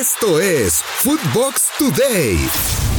[0.00, 2.36] Esto es Footbox Today.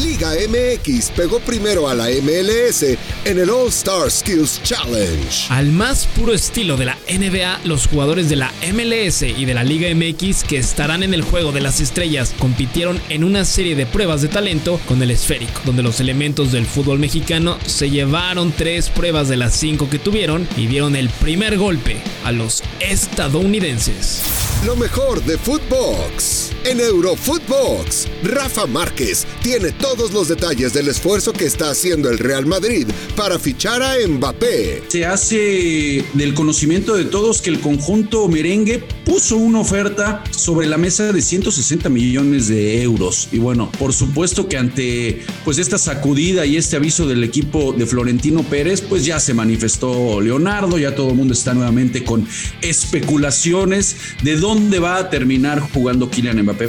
[0.02, 2.84] Liga MX pegó primero a la MLS
[3.26, 5.48] en el All Star Skills Challenge.
[5.50, 9.66] Al más puro estilo de la NBA, los jugadores de la MLS y de la
[9.66, 13.86] Liga MX que estarán en el juego de las estrellas compitieron en una serie de
[13.86, 18.90] pruebas de talento con el esférico, donde los elementos del fútbol mexicano se llevaron tres
[18.90, 24.35] pruebas de las cinco que tuvieron y dieron el primer golpe a los estadounidenses.
[24.64, 26.52] Lo mejor de Footbox.
[26.66, 32.48] En Eurofootbox, Rafa Márquez tiene todos los detalles del esfuerzo que está haciendo el Real
[32.48, 34.82] Madrid para fichar a Mbappé.
[34.88, 40.80] Se hace del conocimiento de todos que el conjunto merengue puso una oferta sobre la
[40.80, 43.30] mesa de 160 millones de euros.
[43.32, 47.86] Y bueno, por supuesto que ante pues esta sacudida y este aviso del equipo de
[47.86, 52.28] Florentino Pérez, pues ya se manifestó Leonardo, ya todo el mundo está nuevamente con
[52.64, 56.66] especulaciones de dónde va a terminar jugando Kylian Mbappé.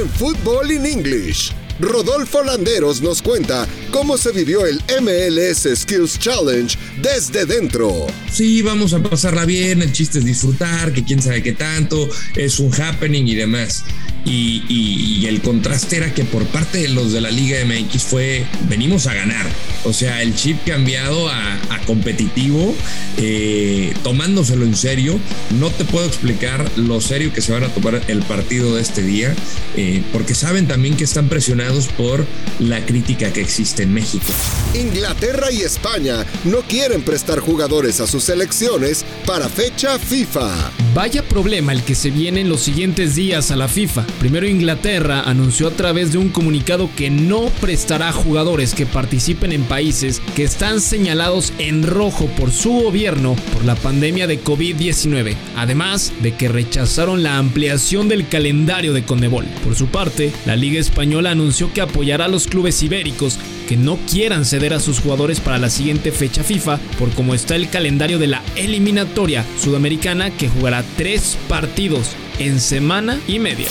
[0.00, 1.52] En Fútbol in English,
[1.82, 8.06] Rodolfo Landeros nos cuenta cómo se vivió el MLS Skills Challenge desde dentro.
[8.30, 12.60] Sí, vamos a pasarla bien, el chiste es disfrutar, que quién sabe qué tanto, es
[12.60, 13.84] un happening y demás.
[14.24, 19.06] Y, el contraste era que por parte de los de la Liga MX fue, venimos
[19.06, 19.46] a ganar.
[19.84, 22.74] O sea, el chip cambiado a, competitivo,
[23.16, 25.18] eh, tomándoselo en serio.
[25.58, 29.02] No te puedo explicar lo serio que se van a tomar el partido de este
[29.02, 29.34] día,
[29.76, 32.26] eh, porque saben también que están presionados por
[32.58, 34.32] la crítica que existe en México.
[34.74, 40.81] Inglaterra y España no quieren prestar jugadores a sus selecciones para fecha FIFA.
[40.94, 44.06] Vaya problema el que se viene en los siguientes días a la FIFA.
[44.18, 49.64] Primero Inglaterra anunció a través de un comunicado que no prestará jugadores que participen en
[49.64, 56.12] países que están señalados en rojo por su gobierno por la pandemia de COVID-19, además
[56.20, 59.46] de que rechazaron la ampliación del calendario de Conmebol.
[59.64, 63.38] Por su parte, la Liga Española anunció que apoyará a los clubes ibéricos
[63.72, 67.56] que no quieran ceder a sus jugadores para la siguiente fecha FIFA por cómo está
[67.56, 73.68] el calendario de la eliminatoria sudamericana que jugará tres partidos en semana y media.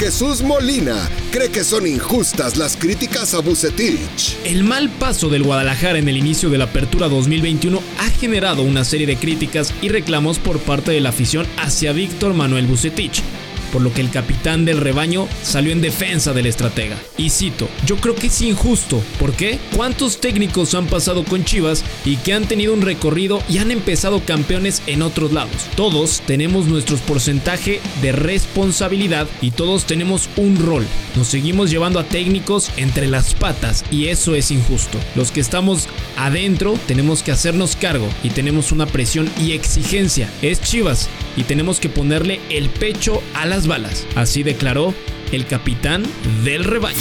[0.00, 4.36] Jesús Molina cree que son injustas las críticas a Bucetich.
[4.44, 8.84] El mal paso del Guadalajara en el inicio de la apertura 2021 ha generado una
[8.84, 13.22] serie de críticas y reclamos por parte de la afición hacia Víctor Manuel Bucetich
[13.72, 16.96] por lo que el capitán del rebaño salió en defensa del estratega.
[17.16, 19.02] Y cito, yo creo que es injusto.
[19.18, 19.58] ¿Por qué?
[19.74, 24.20] ¿Cuántos técnicos han pasado con Chivas y que han tenido un recorrido y han empezado
[24.24, 25.66] campeones en otros lados?
[25.76, 30.86] Todos tenemos nuestro porcentaje de responsabilidad y todos tenemos un rol.
[31.14, 34.98] Nos seguimos llevando a técnicos entre las patas y eso es injusto.
[35.14, 40.30] Los que estamos adentro tenemos que hacernos cargo y tenemos una presión y exigencia.
[40.42, 44.06] Es Chivas y tenemos que ponerle el pecho a las balas.
[44.14, 44.94] Así declaró
[45.32, 46.02] el capitán
[46.44, 46.96] del rebaño.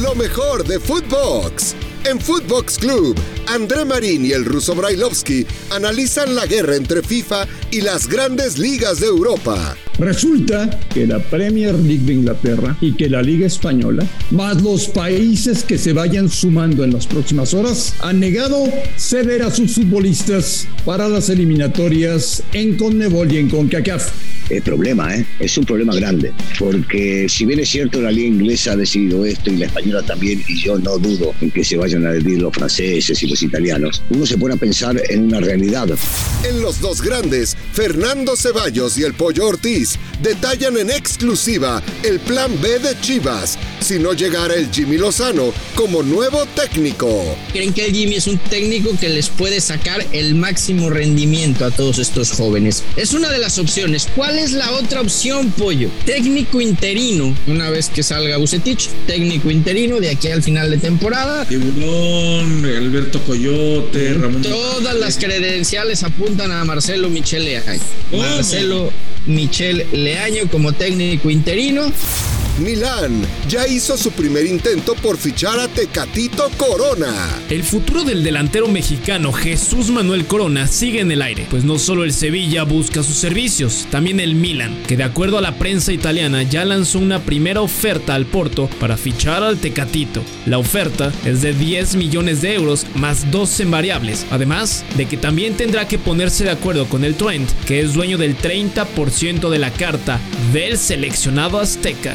[0.00, 1.74] Lo mejor de Footbox.
[2.04, 7.80] En Footbox Club, André Marín y el ruso Brailovsky analizan la guerra entre FIFA y
[7.80, 9.76] las grandes ligas de Europa.
[9.98, 15.62] Resulta que la Premier League de Inglaterra y que la Liga Española, más los países
[15.62, 18.64] que se vayan sumando en las próximas horas, han negado
[18.96, 24.10] ceder a sus futbolistas para las eliminatorias en Conmebol y en CONCACAF.
[24.50, 25.24] El problema, ¿eh?
[25.40, 29.50] es un problema grande, porque si bien es cierto la liga inglesa ha decidido esto
[29.50, 32.52] y la española también, y yo no dudo en que se vayan a decidir los
[32.52, 35.88] franceses y los italianos, uno se pone a pensar en una realidad.
[36.46, 39.46] En los dos grandes, Fernando Ceballos y el Pollo
[39.84, 45.52] Ortiz detallan en exclusiva el plan B de Chivas si no llegara el Jimmy Lozano
[45.74, 47.36] como nuevo técnico.
[47.52, 51.70] Creen que el Jimmy es un técnico que les puede sacar el máximo rendimiento a
[51.70, 52.82] todos estos jóvenes.
[52.96, 54.08] Es una de las opciones.
[54.16, 55.90] ¿Cuál es la otra opción, Pollo?
[56.06, 61.44] Técnico interino, una vez que salga Bucetich, técnico interino de aquí al final de temporada.
[61.44, 64.40] Tiburón, Alberto Coyote, Ramón.
[64.40, 67.62] Todas las credenciales apuntan a Marcelo Michele.
[68.12, 68.90] Marcelo
[69.26, 71.90] Michel Leaño como técnico interino.
[72.58, 77.12] Milán ya hizo su primer intento por fichar a Tecatito Corona.
[77.50, 82.04] El futuro del delantero mexicano Jesús Manuel Corona sigue en el aire, pues no solo
[82.04, 86.44] el Sevilla busca sus servicios, también el Milan, que de acuerdo a la prensa italiana
[86.44, 90.22] ya lanzó una primera oferta al Porto para fichar al Tecatito.
[90.46, 95.56] La oferta es de 10 millones de euros más 12 variables, además de que también
[95.56, 99.72] tendrá que ponerse de acuerdo con el Trent, que es dueño del 30% de la
[99.72, 100.20] carta
[100.52, 102.14] del seleccionado azteca.